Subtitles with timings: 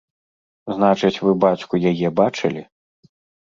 [0.77, 2.69] Значыць, вы бацьку яе бачылі?